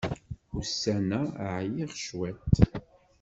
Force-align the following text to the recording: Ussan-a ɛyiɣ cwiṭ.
Ussan-a 0.59 1.19
ɛyiɣ 1.55 1.91
cwiṭ. 2.01 2.45